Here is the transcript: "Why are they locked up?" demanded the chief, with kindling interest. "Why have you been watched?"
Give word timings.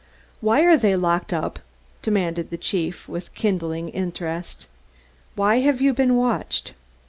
"Why 0.39 0.61
are 0.61 0.77
they 0.77 0.95
locked 0.95 1.31
up?" 1.31 1.59
demanded 2.01 2.49
the 2.49 2.57
chief, 2.57 3.07
with 3.07 3.31
kindling 3.35 3.89
interest. 3.89 4.65
"Why 5.35 5.59
have 5.59 5.79
you 5.79 5.93
been 5.93 6.15
watched?" 6.15 6.73